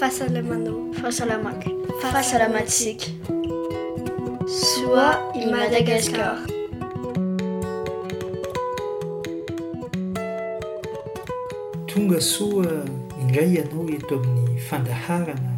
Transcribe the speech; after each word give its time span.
fahasalamanahasalama 0.00 1.52
fahasalamantsika 2.02 3.04
soa 4.64 5.08
i 5.34 5.42
madagasikar 5.52 6.36
tonga 11.88 12.20
soa 12.32 12.76
indray 13.20 13.48
ianao 13.56 13.86
eto 13.96 14.14
amin'ny 14.20 14.54
fandaharana 14.70 15.52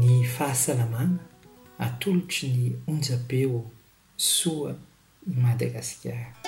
ny 0.00 0.08
fahasalamana 0.34 1.18
atolotry 1.84 2.48
ny 2.58 2.64
onja 2.90 3.16
be 3.28 3.40
oo 3.56 3.62
soa 4.38 4.70
i 5.32 5.40
madagasikara 5.44 6.45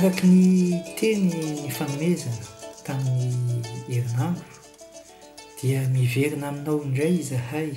araky 0.00 0.26
ny 0.28 0.82
teny 1.00 1.28
ny 1.34 1.68
faomezana 1.70 2.46
tamin'ny 2.84 3.60
herinandro 3.88 4.44
dia 5.62 5.84
miverina 5.92 6.48
aminao 6.48 6.80
indray 6.82 7.20
zahay 7.22 7.72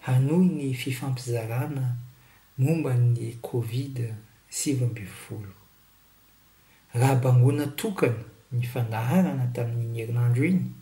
hanoy 0.00 0.44
ny 0.48 0.72
fifampizarana 0.74 1.96
momban'ny 2.58 3.36
kovida 3.44 4.16
sivambini 4.48 5.06
folo 5.06 5.52
raha 6.94 7.14
bangona 7.20 7.66
tokany 7.76 8.16
ny 8.52 8.64
fandahrana 8.66 9.46
tamin'ny 9.52 10.00
herinandro 10.00 10.44
igny 10.44 10.72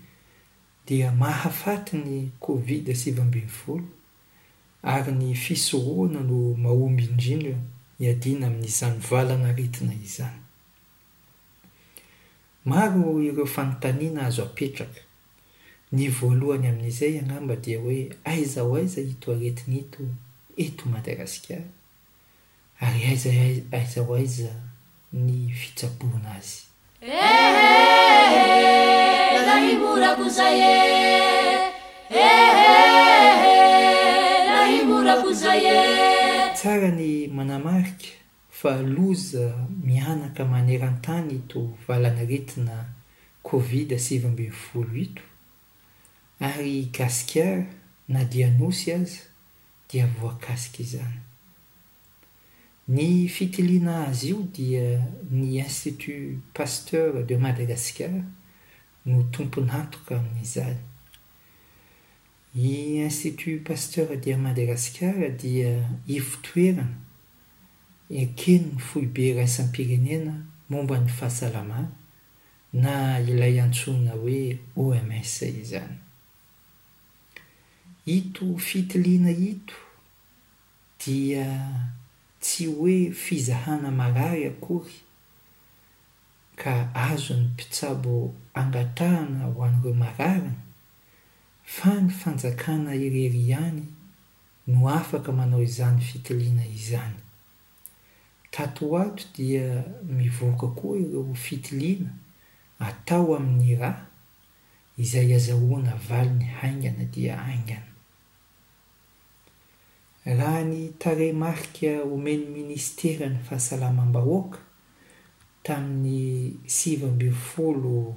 dia 0.87 1.11
mahafaty 1.13 1.97
ny 1.99 2.31
kovid 2.41 2.93
sivambini 2.95 3.49
folo 3.51 3.85
ary 4.87 5.11
ny 5.13 5.35
fisoroana 5.35 6.21
no 6.23 6.55
mahomby 6.55 7.05
indrindra 7.11 7.59
iadina 8.01 8.47
amin'ny 8.47 8.69
zanovalana 8.71 9.51
ritina 9.59 9.95
izany 10.05 10.44
maro 12.65 13.21
ireo 13.23 13.47
fanontaniana 13.55 14.21
azo 14.27 14.43
apetraka 14.49 15.01
ny 15.97 16.05
voalohany 16.17 16.67
amin'izay 16.73 17.15
anamba 17.23 17.55
dia 17.65 17.79
hoe 17.85 18.01
aiza 18.33 18.61
ho 18.67 18.73
aiza 18.81 19.01
hito 19.09 19.27
aretin'into 19.35 20.03
ento 20.65 20.85
madagasika 20.95 21.57
ary 22.85 23.01
aiza 23.11 23.31
aiza 23.79 24.01
ho 24.07 24.11
aiza 24.21 24.51
ny 25.25 25.53
fitsabona 25.61 26.31
azyky 26.39 27.05
aytsara 36.65 36.89
ny 36.99 37.09
manamarika 37.37 38.09
faloza 38.65 39.69
mianaka 39.85 40.45
maneran-tany 40.45 41.33
ito 41.37 41.61
valana 41.87 42.25
retina 42.25 42.95
kovid 43.45 43.93
asivambyvolo 43.93 44.91
hito 44.97 45.23
ary 46.49 46.85
gasikara 46.97 47.67
na 48.09 48.25
dianosy 48.25 48.89
aza 48.97 49.21
dia 49.91 50.07
voankasika 50.07 50.79
izany 50.83 51.21
ny 52.89 53.29
fitiliana 53.35 54.09
azy 54.09 54.33
io 54.33 54.41
dia 54.57 54.87
ny 55.31 55.61
institut 55.61 56.41
paster 56.57 57.21
de 57.29 57.37
madagasikara 57.45 58.25
no 59.07 59.23
tomponantoka 59.33 60.17
amin'nyizany 60.17 60.79
ny 62.55 63.05
institut 63.05 63.61
paster 63.69 64.09
dia 64.25 64.39
madagasikara 64.41 65.29
dia 65.29 65.85
ivotoerana 66.09 67.04
ankeno 68.11 68.69
ny 68.77 68.81
foibe 68.81 69.33
raisanmpirenena 69.39 70.35
momba 70.69 70.99
ny 71.01 71.09
fahasalama 71.13 71.89
na 72.73 73.21
ilay 73.21 73.61
antsoina 73.61 74.11
hoe 74.13 74.59
omsa 74.77 75.47
izany 75.47 75.97
ito 78.07 78.59
fitiliana 78.59 79.31
ito 79.31 79.75
dia 81.01 81.49
tsy 82.41 82.67
hoe 82.67 83.11
fizahana 83.11 83.91
marary 83.91 84.45
akory 84.47 84.99
ka 86.57 86.93
azony 86.95 87.49
mpitsabo 87.53 88.35
angatrahana 88.55 89.49
ho 89.49 89.65
an'reo 89.65 89.95
marara 89.95 90.53
fa 91.65 91.97
ny 92.01 92.13
fanjakana 92.13 92.93
irery 92.95 93.47
ihany 93.49 93.83
no 94.67 94.89
afaka 94.89 95.33
manao 95.33 95.63
izany 95.63 96.01
fitiliana 96.05 96.67
izany 96.67 97.24
tato 98.55 98.97
ato 98.99 99.25
dia 99.35 99.83
mivoaka 100.07 100.67
koa 100.81 100.97
ireo 101.03 101.35
fitiliana 101.45 102.11
atao 102.87 103.29
amin'ny 103.37 103.73
rah 103.83 103.99
izay 105.03 105.31
azahoana 105.39 105.93
valiny 106.09 106.45
haingana 106.59 107.05
dia 107.15 107.35
aingana 107.49 107.91
raha 110.39 110.63
ny 110.71 110.79
tare 111.01 111.29
marika 111.43 111.91
homeny 112.11 112.45
ministera 112.59 113.27
ny 113.33 113.39
fahasalamam-bahoaka 113.47 114.59
tamin'ny 115.67 116.63
siva 116.67 117.09
mbi 117.15 117.31
folo 117.31 118.15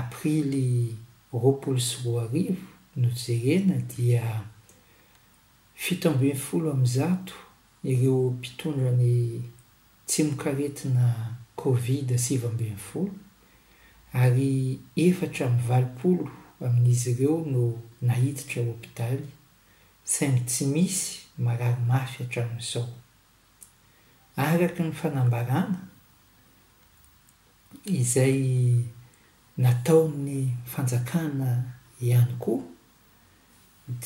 aprily 0.00 0.68
roapolo 1.32 1.78
sy 1.86 1.96
roa 2.02 2.22
arivo 2.26 2.58
ny 2.98 3.06
ojerena 3.12 3.76
dia 3.92 4.22
fito 5.82 6.10
ambiny 6.10 6.34
folo 6.46 6.72
amn'nyzato 6.74 7.32
ireo 7.84 8.30
mpitondrany 8.30 9.42
tsy 10.06 10.22
mokaretina 10.24 11.36
kovid 11.56 12.12
asivambeny 12.16 12.76
folo 12.76 13.10
ary 14.12 14.80
efatra 14.96 15.46
min'ny 15.52 15.66
valipolo 15.68 16.30
amin'izy 16.66 17.10
ireo 17.12 17.36
no 17.52 17.64
nahititra 18.00 18.62
hôpitaly 18.68 19.26
sany 20.14 20.40
tsy 20.48 20.64
misy 20.72 21.06
mararimafy 21.44 22.24
htramin'izao 22.24 22.86
araky 24.48 24.82
ny 24.86 24.92
fanambarana 25.00 25.78
izay 28.00 28.38
natao'ny 29.62 30.36
fanjakana 30.72 31.48
ihany 32.06 32.32
koa 32.42 32.62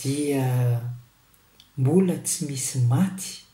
dia 0.03 0.47
mbola 1.77 2.17
tsy 2.27 2.41
misy 2.51 2.79
maty 2.91 3.47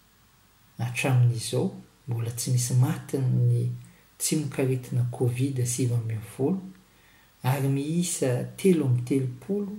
atramin'izao 0.78 1.70
mbola 2.08 2.30
tsy 2.30 2.50
misy 2.54 2.74
matin 2.74 3.24
ny 3.48 3.68
tsy 4.18 4.36
mikaretina 4.42 5.06
kovid 5.10 5.58
asiva 5.62 5.96
mbynvolo 5.96 6.60
ary 7.42 7.68
miisa 7.68 8.44
telo 8.56 8.86
amnntelopolo 8.86 9.76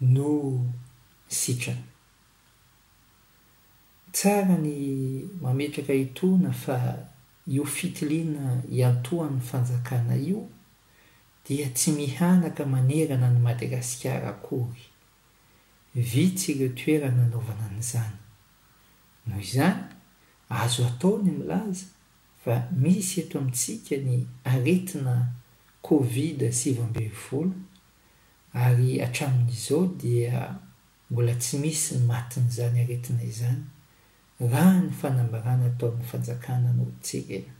no 0.00 0.66
sitrany 1.28 1.82
tsara 4.12 4.56
ny 4.58 4.78
mametraka 5.40 5.92
itoana 5.94 6.52
fa 6.52 7.08
io 7.46 7.64
fitiliana 7.64 8.62
iantohanyny 8.70 9.40
fanjakana 9.40 10.14
io 10.16 10.48
dia 11.46 11.68
tsy 11.74 11.92
mihanaka 11.92 12.64
manerana 12.66 13.30
ny 13.30 13.38
madagasikara 13.40 14.28
akory 14.28 14.84
vitsy 15.94 16.54
reo 16.54 16.68
toera 16.72 17.10
nanaovana 17.10 17.64
an'izany 17.70 18.14
noho 19.26 19.40
izany 19.40 19.93
azo 20.48 20.86
ataony 20.86 21.28
amilaza 21.30 21.86
fa 22.44 22.68
misy 22.82 23.20
eto 23.20 23.38
amintsika 23.38 23.96
ny 23.96 24.24
aretina 24.52 25.14
kovid 25.82 26.42
asivambivifolo 26.50 27.52
ary 28.64 28.98
hatramin'izao 29.00 29.86
dia 30.00 30.58
mbola 31.10 31.34
tsy 31.34 31.56
misy 31.64 31.94
ny 31.96 32.04
matin' 32.06 32.46
izany 32.48 32.78
aretina 32.80 33.22
izany 33.32 33.62
rah 34.50 34.76
ny 34.82 34.90
fanambarana 35.00 35.66
atao 35.66 35.88
amin'ny 35.88 36.08
fanjakana 36.10 36.72
no 36.72 36.84
tserena 37.02 37.52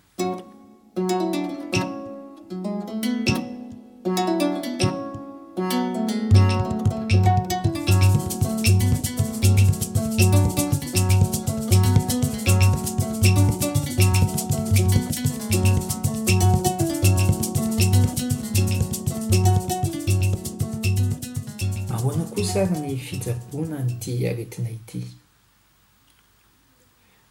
koa 22.27 22.45
sary 22.45 22.81
ny 22.81 22.97
fisabona 22.99 23.79
nyty 23.85 24.25
aretina 24.31 24.71
ity 24.71 25.03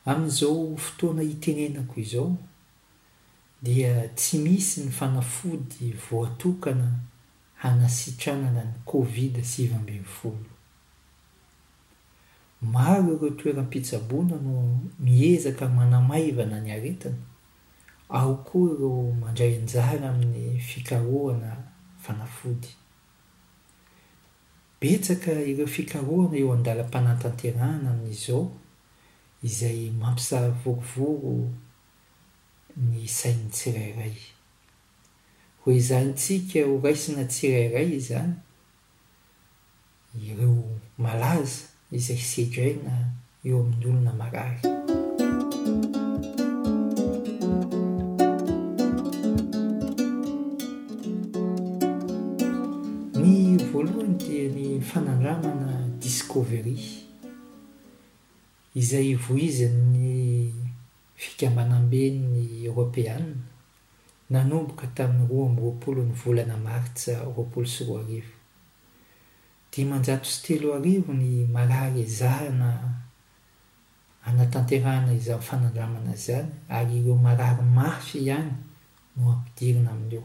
amin'izao 0.05 0.77
fotoana 0.77 1.23
itenenako 1.33 1.99
izao 2.05 2.29
dia 3.61 4.09
tsy 4.17 4.37
misy 4.43 4.81
ny 4.85 4.91
fanafody 4.91 5.93
voatokana 6.09 6.91
hanasitranana 7.61 8.63
ny 8.63 8.73
covid 8.91 9.37
asiiva 9.41 9.79
mbinyfolo 9.81 10.49
maro 12.61 13.13
ireo 13.15 13.29
toeram-pisabona 13.37 14.35
no 14.45 14.79
miezaka 14.99 15.69
manamaivana 15.69 16.61
ny 16.61 16.71
aretina 16.77 17.17
ao 18.09 18.35
koa 18.35 18.69
ireo 18.73 19.11
mandrainjara 19.21 20.09
amin'ny 20.09 20.59
fikarohana 20.59 21.49
fanafody 22.03 22.67
betsaka 24.83 25.31
ireo 25.51 25.67
fikaroana 25.75 26.35
eo 26.41 26.49
andalam-panantanterana 26.57 27.89
nnyizao 27.97 28.43
izay 29.49 29.79
mampisara 30.01 30.49
vorovoro 30.61 31.33
ny 32.87 33.07
sainy 33.19 33.45
tsirairay 33.55 34.15
hoezantsika 35.61 36.59
ho 36.67 36.73
raisina 36.85 37.23
tsirairay 37.31 37.89
zany 38.09 38.35
ireo 40.29 40.55
malaza 41.03 41.61
izay 41.99 42.21
seraina 42.31 42.93
eo 43.47 43.57
amin'n'olona 43.63 44.11
marary 44.21 44.59
kovery 56.33 56.73
izay 58.81 59.11
voizin'ny 59.25 60.49
fikambanambe'ny 61.21 62.35
eropeana 62.67 63.35
nanomboka 64.33 64.85
tamin'ny 64.97 65.27
roa 65.29 65.45
ami'yroapolo 65.49 66.01
ny 66.05 66.13
volana 66.21 66.55
maritsa 66.65 67.13
roapolo 67.35 67.67
sy 67.73 67.83
roa 67.89 67.99
arivo 68.03 68.31
di 69.71 69.79
manjato 69.89 70.27
sy 70.33 70.39
telo 70.45 70.67
arivo 70.77 71.11
ny 71.21 71.29
malary 71.53 72.03
zarana 72.19 72.69
anatanterana 74.27 75.11
izan'y 75.19 75.45
fanandramana 75.49 76.13
zany 76.25 76.49
ary 76.77 76.93
ireo 76.99 77.15
malary 77.25 77.63
mafy 77.77 78.17
ihany 78.25 78.51
no 79.13 79.19
mampidirina 79.25 79.89
amin'eo 79.93 80.23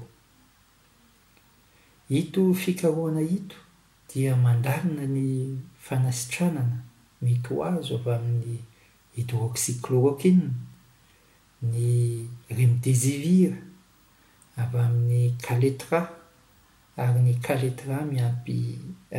hito 2.11 2.41
fikaroana 2.63 3.21
hito 3.31 3.57
dia 4.09 4.35
mandalina 4.37 5.05
ny 5.15 5.59
fanasitranana 5.85 6.79
metyho 7.23 7.57
azo 7.71 7.95
avy 8.01 8.13
amin'ny 8.17 8.55
hydroxy 9.15 9.73
cloroqine 9.85 10.47
ny 11.71 11.81
remi 12.57 12.79
desivira 12.85 13.61
avy 14.61 14.79
amin'ny 14.87 15.25
kaletra 15.47 16.01
ary 17.03 17.21
ny 17.27 17.35
caletra 17.47 17.97
miampy 18.13 18.59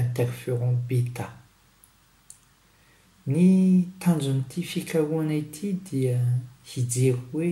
interférent 0.01 0.79
beta 0.89 1.27
ny 3.31 3.45
tanjonyity 4.01 4.59
fikaroana 4.71 5.33
ity 5.41 5.67
dia 5.87 6.17
hijery 6.69 7.13
hoe 7.21 7.49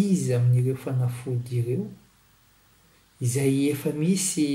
izy 0.00 0.30
amin'n'ireo 0.36 0.78
fanafody 0.84 1.60
ireo 1.60 1.84
izay 3.24 3.58
efa 3.70 3.90
misy 4.02 4.48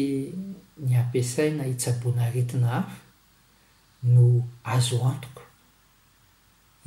ny 0.85 0.93
ampiasaina 1.01 1.63
hitsaboana 1.63 2.23
aretina 2.27 2.67
hafa 2.67 2.99
no 4.13 4.25
azo 4.75 4.99
antoko 5.11 5.43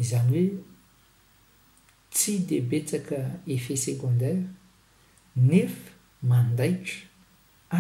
izany 0.02 0.28
hoe 0.30 0.44
tsy 2.12 2.32
de 2.48 2.56
betsaka 2.70 3.18
efet 3.54 3.78
secondaira 3.84 4.44
nefa 5.48 5.90
mandaika 6.30 6.94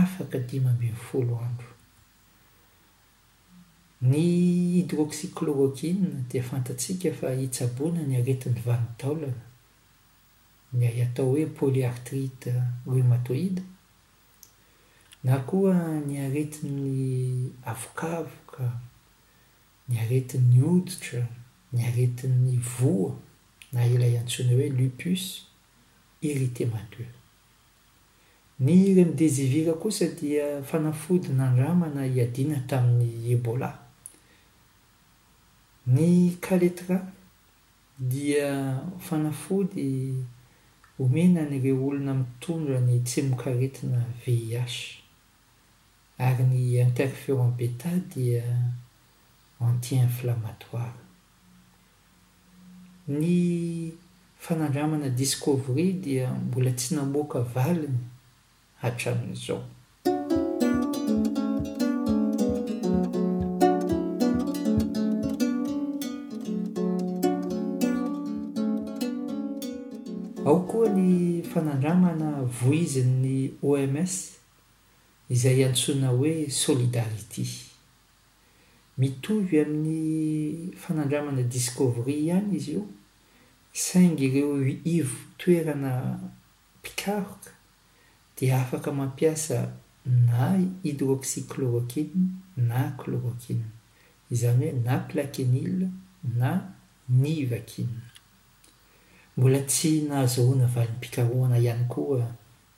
afaka 0.00 0.38
di 0.48 0.56
mambin'ny 0.64 0.96
folo 1.08 1.34
andro 1.46 1.68
ny 4.08 4.18
hydrokxy 4.80 5.26
klorokia 5.36 5.96
dia 6.30 6.42
fantatsiaka 6.50 7.08
fa 7.18 7.28
hitsaboana 7.40 8.02
ny 8.08 8.14
aretin'ny 8.20 8.60
vanitaolana 8.68 9.44
nay 10.78 10.96
atao 11.04 11.26
hoe 11.34 11.44
polyartrita 11.58 12.52
rumatoïda 12.94 13.60
na 15.22 15.38
koa 15.44 16.00
ny 16.06 16.16
aretin'ny 16.18 17.50
avokavoka 17.68 18.64
ny 19.88 19.96
aretin'ny 20.00 20.62
oditra 20.64 21.26
ny 21.76 21.82
aretin'ny 21.84 22.56
voa 22.78 23.12
na 23.72 23.84
ilay 23.84 24.16
antsoiny 24.18 24.54
hoe 24.56 24.68
lupus 24.72 25.24
iritemate 26.24 27.04
ny 28.64 28.76
re 28.96 29.04
midezivira 29.10 29.72
kosa 29.82 30.08
dia 30.08 30.46
fanafody 30.64 31.28
nandramana 31.36 32.06
iadiana 32.08 32.64
tamin'ny 32.70 33.28
ebola 33.34 33.70
ny 35.92 36.30
kaletra 36.40 36.96
dia 37.98 38.48
fanafody 39.04 40.14
omenanyre 40.98 41.72
olona 41.76 42.14
mitondra 42.14 42.80
ny 42.80 43.00
tsy 43.04 43.22
mokaretina 43.28 44.00
vish 44.26 44.99
ary 46.28 46.44
ny 46.52 46.62
interférent 46.86 47.48
beta 47.58 47.88
dia 48.14 48.44
antie 49.58 49.96
inflamatoire 49.98 50.98
ny 53.08 53.94
fanandramana 54.44 55.08
discovri 55.08 55.86
dia 55.92 56.28
mbola 56.32 56.72
tsy 56.78 56.94
namoaka 56.94 57.40
valiny 57.54 57.98
atramin'izao 58.88 59.64
ao 70.46 70.58
koa 70.68 70.86
ny 70.96 71.40
fanandramana 71.52 72.28
voizin'ny 72.60 73.38
oms 73.62 74.14
izay 75.34 75.62
antsona 75.68 76.06
hoe 76.16 76.32
solidarity 76.62 77.44
mitovy 79.00 79.54
amin'ny 79.64 79.98
fanandramana 80.82 81.42
diskovri 81.54 82.12
ihany 82.24 82.52
izy 82.58 82.72
io 82.76 82.82
sainga 83.86 84.22
ireo 84.26 84.54
ivo 84.96 85.18
toerana 85.40 85.92
mpikaroka 86.78 87.50
dia 88.36 88.54
afaka 88.62 88.88
mampiasa 88.98 89.58
na 90.28 90.42
hydrokxy 90.84 91.40
klorokina 91.50 92.22
na 92.68 92.80
klorokina 92.98 93.66
izany 94.32 94.62
hoe 94.70 94.76
na 94.86 94.94
plakenile 95.08 95.86
na 96.40 96.50
ni 97.20 97.30
ivakina 97.46 98.02
mbola 99.36 99.60
tsy 99.70 99.90
nahazohoana 100.08 100.66
va 100.74 100.82
ny 100.90 100.94
-pikaroana 101.00 101.56
ihany 101.64 101.84
koa 101.92 102.26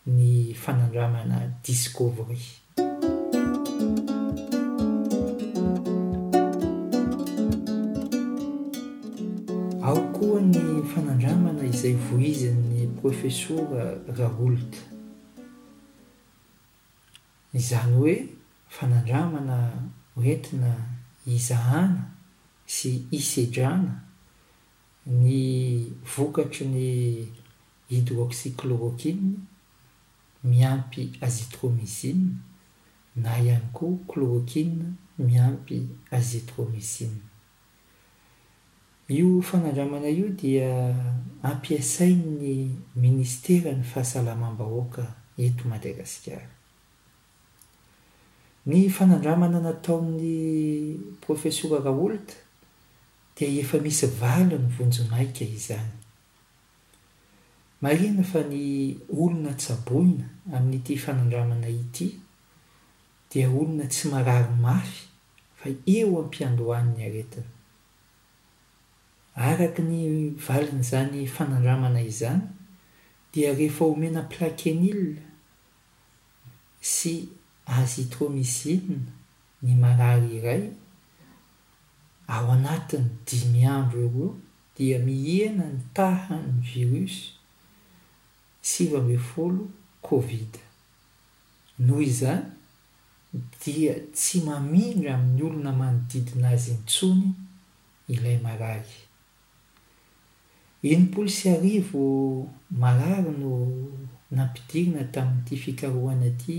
ny 0.06 0.52
fanandramana 0.54 1.46
discovry 1.62 2.42
ao 9.82 9.96
koa 10.12 10.40
ny 10.42 10.82
fanandramana 10.92 11.62
izay 11.70 11.94
voizin'nny 12.10 12.88
profesora 13.00 13.94
raoulta 14.18 14.78
izany 17.54 17.94
hoe 17.96 18.16
fanandramana 18.76 19.58
entina 20.24 20.74
izahana 21.26 22.10
sy 22.66 23.02
isedrana 23.14 24.02
ny 25.06 25.86
vokatry 26.14 26.66
ny 26.66 26.90
hydroxy 27.88 28.50
klorokine 28.58 29.46
miampy 30.44 31.10
azitromisie 31.20 32.14
na 33.16 33.38
ihany 33.38 33.68
koa 33.72 33.96
klorokina 34.08 34.84
miampy 35.18 35.88
azitromizie 36.10 37.10
io 39.08 39.40
fanandramana 39.42 40.08
io 40.08 40.28
dia 40.28 40.68
ampiasai 41.42 42.14
ny 42.14 42.74
ministera 43.04 43.70
ny 43.74 43.84
fahasalamambahoaka 43.90 45.04
ento 45.44 45.62
madagasikara 45.72 46.48
ny 48.68 48.80
fanandramana 48.96 49.58
nataon'ny 49.66 50.30
profesora 51.24 51.78
raoulta 51.86 52.34
dia 53.36 53.48
efa 53.62 53.76
misy 53.84 54.06
vala 54.20 54.56
ny 54.60 54.66
vonjonaika 54.76 55.44
izany 55.56 55.92
mariana 57.82 58.22
fa 58.22 58.40
ny 58.46 58.94
olona 59.18 59.52
tsaboina 59.58 60.24
amin'nyity 60.54 60.94
fanandramana 61.04 61.66
ity 61.68 62.06
dia 63.30 63.48
olona 63.50 63.88
tsy 63.90 64.06
marary 64.10 64.52
mafy 64.62 65.00
fa 65.58 65.68
eo 65.96 66.12
ampiandohan 66.22 66.88
ny 66.96 67.00
aretina 67.08 67.50
araky 69.50 69.82
ny 69.88 69.98
valin'izany 70.46 71.26
fanandramana 71.34 72.00
izany 72.10 72.42
dia 73.34 73.50
rehefa 73.58 73.84
omena 73.92 74.22
plakenila 74.30 75.12
sy 76.94 77.14
azitromizinna 77.78 79.10
ny 79.66 79.70
marary 79.82 80.30
iray 80.38 80.64
ao 82.34 82.46
anatin'ny 82.56 83.10
dimy 83.26 83.66
andro 83.74 84.06
reo 84.14 84.30
dia 84.78 84.98
mihena 85.06 85.64
ny 85.72 85.80
tahanyy 85.96 86.62
virosy 86.74 87.31
sivamyy 88.62 89.18
folo 89.32 89.64
kovida 90.02 90.62
noho 91.78 92.00
izany 92.00 92.46
dia 93.62 93.94
tsy 94.14 94.38
mamindra 94.46 95.10
amin'ny 95.14 95.42
olona 95.48 95.72
manodidinazy 95.80 96.70
ny 96.74 96.80
tsony 96.90 97.28
ilay 98.14 98.38
malahy 98.46 98.94
inompolo 100.90 101.28
sy 101.38 101.44
arivo 101.54 102.00
malari 102.82 103.32
no 103.42 103.52
nampidirina 104.36 105.02
tamin'n'ity 105.14 105.54
fikarohana 105.62 106.26
aty 106.32 106.58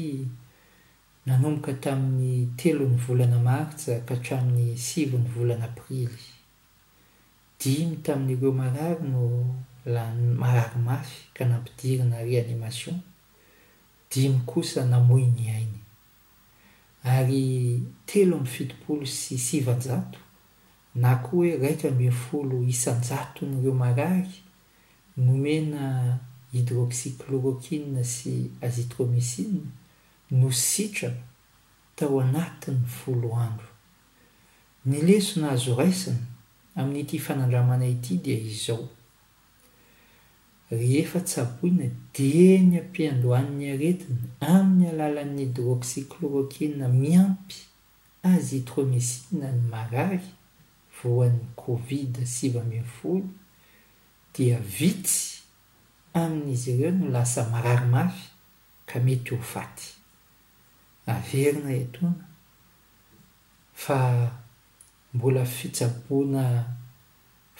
nanomboka 1.25 1.71
tamin'ny 1.83 2.31
telony 2.59 2.97
volana 3.05 3.39
maritsa 3.47 3.93
ka 4.07 4.13
htramin'ny 4.19 4.65
sivo 4.87 5.15
ny 5.23 5.29
volana 5.35 5.65
aprily 5.71 6.23
dimy 7.59 7.95
tamin'ireo 8.05 8.51
malarino 8.61 9.23
la 9.85 10.13
mararymafy 10.13 11.29
ka 11.33 11.45
nampidirina 11.45 12.23
réanimation 12.23 12.99
dimy 14.11 14.39
kosa 14.45 14.85
namoiny 14.85 15.49
ainy 15.49 15.79
ary 17.03 17.81
telo 18.05 18.37
amin'ny 18.37 18.47
fitipolo 18.49 19.05
sy 19.05 19.37
sivanjato 19.37 20.19
na 20.95 21.15
koa 21.19 21.29
hoe 21.39 21.57
raito 21.57 21.87
amby'ny 21.87 22.11
folo 22.13 22.63
isanjato 22.63 23.45
nyreo 23.45 23.73
marary 23.73 24.31
nomena 25.17 26.19
hydroksy 26.53 27.09
klorokia 27.19 28.03
sy 28.05 28.49
azitromisia 28.61 29.61
no 30.31 30.51
sitra 30.51 31.11
tao 31.95 32.21
anatinyny 32.21 32.87
folo 32.87 33.35
andro 33.35 33.67
nylesona 34.85 35.51
azoraisina 35.51 36.23
amin'n'ity 36.75 37.19
fanandramana 37.19 37.85
ity 37.85 38.17
dia 38.23 38.39
izao 38.39 38.87
rehefa 40.79 41.19
tsaboina 41.21 41.85
dia 42.13 42.57
ny 42.61 42.77
ampiandohan'ny 42.81 43.69
aretina 43.73 44.27
amin'ny 44.41 44.89
alalan'ny 44.91 45.43
hidroksy 45.47 46.01
klorokia 46.11 46.87
miampy 47.01 47.55
azitromesina 48.31 49.47
ny 49.55 49.61
marary 49.73 50.23
voan'ny 50.97 51.41
kovid 51.63 52.13
sivambiny 52.35 52.85
folo 52.97 53.29
dia 54.33 54.57
vitsy 54.77 55.41
amin'izy 56.21 56.71
ireo 56.73 56.91
no 56.97 57.05
lasa 57.15 57.41
mararimafy 57.53 58.29
ka 58.89 58.99
mety 59.05 59.31
ofaty 59.37 59.85
averina 61.13 61.69
eatona 61.79 62.25
fa 63.83 63.97
mbola 65.13 65.43
fitsaboana 65.45 66.43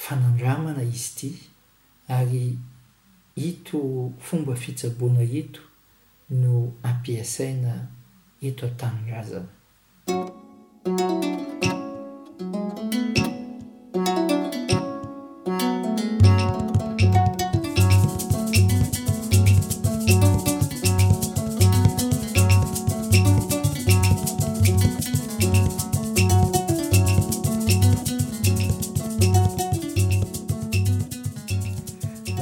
fanandramana 0.03 0.81
izy 0.83 1.05
iti 1.07 1.31
ary 2.17 2.45
hito 3.35 4.11
fomba 4.19 4.55
fitsaboana 4.55 5.19
hito 5.21 5.61
no 6.29 6.73
ampiasaina 6.83 7.73
hito 8.41 8.65
a-tanony 8.67 9.09
azan 9.19 9.45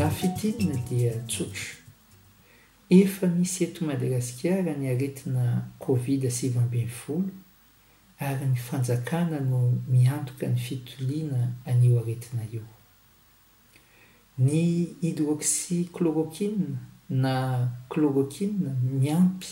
rafitinina 0.02 0.76
dia 0.90 1.14
tsotro 1.30 1.70
efa 3.00 3.28
misy 3.38 3.58
ento 3.66 3.82
madagasikara 3.90 4.72
ny 4.80 4.86
aretina 4.94 5.44
kovid 5.84 6.22
asivmbi'ny 6.32 6.90
volo 7.02 7.30
ary 8.28 8.48
ny 8.54 8.58
fanjakana 8.68 9.40
no 9.52 9.60
miantoka 9.94 10.46
ny 10.54 10.58
fitoliana 10.66 11.42
anio 11.70 11.94
aretina 12.02 12.44
io 12.56 12.66
ny 14.42 14.66
hidroksy 15.06 15.86
klorokia 15.94 16.52
na 17.22 17.36
klorokia 17.90 18.50
ny 19.00 19.06
ampy 19.20 19.52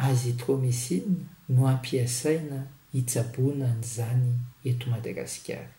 azitromesia 0.00 1.04
no 1.52 1.60
ampyasaina 1.74 2.58
hitsaboana 2.96 3.66
n'izany 3.78 4.24
eto 4.70 4.88
madagasikara 4.90 5.70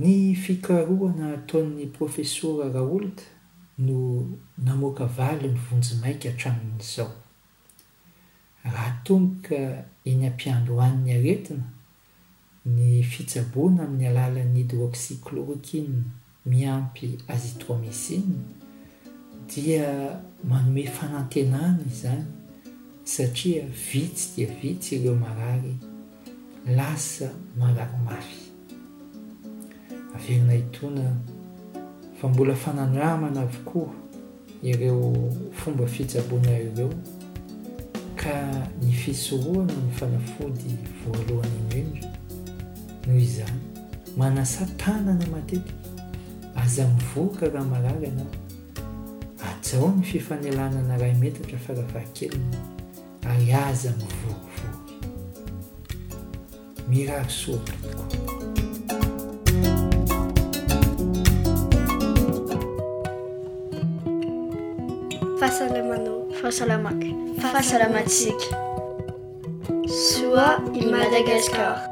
ny 0.00 0.32
fikarohana 0.34 1.26
ataon'ny 1.36 1.86
profesora 1.98 2.66
raould 2.76 3.18
no 3.84 3.98
namoaka 4.68 5.04
valy 5.18 5.48
ny 5.50 5.58
vonjymaika 5.64 6.28
atramin'izao 6.32 7.10
raha 8.72 8.92
tomboka 9.06 9.60
eny 10.10 10.22
ampiamby 10.28 10.72
hoan'ny 10.78 11.10
aretina 11.18 11.64
ny 12.76 12.90
fitsaboana 13.12 13.80
amin'ny 13.84 14.06
alalan'ny 14.10 14.62
hidroksy 14.62 15.12
klorokina 15.26 16.00
miampy 16.50 17.08
azitromisine 17.34 18.38
dia 19.54 19.88
manome 20.50 20.84
fanantenana 20.98 21.84
izany 21.92 22.24
satria 23.14 23.62
vitsy 23.88 24.28
dia 24.36 24.48
vitsy 24.62 24.92
ireo 24.98 25.14
marary 25.24 25.74
lasa 26.78 27.28
malarimafy 27.58 28.49
verinaitona 30.26 31.12
fa 32.20 32.28
mbola 32.28 32.54
fanandramana 32.54 33.40
avokoa 33.40 33.92
ireo 34.62 35.32
fomba 35.52 35.86
fijaboana 35.86 36.58
ireo 36.58 36.92
ka 38.16 38.66
ny 38.82 38.92
fisoroana 38.92 39.72
nfanafody 39.88 40.74
voalohanyinendra 41.04 42.10
noho 43.06 43.18
izay 43.18 43.52
manasatanana 44.16 45.26
matetika 45.26 45.72
aza 46.56 46.88
mivoaka 46.88 47.46
ra 47.48 47.64
mararana 47.64 48.24
ajao 49.48 49.88
ny 49.96 50.02
fifanelanana 50.02 50.96
ray 50.98 51.14
metatra 51.14 51.58
fa 51.58 51.74
ravahankelina 51.74 52.58
ary 53.26 53.52
aza 53.52 53.90
mivokyvoka 53.90 54.78
mirahro 56.88 57.30
soa 57.30 57.58
totoko 57.58 58.19
فلمو 65.40 66.18
فaلمك 66.40 67.02
فaصلمaتسiك 67.40 68.42
sوa 70.02 70.48
imaدgsكاr 70.80 71.89